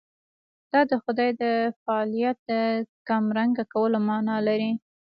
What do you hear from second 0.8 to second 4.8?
د خدای د فاعلیت د کمرنګه کولو معنا لري.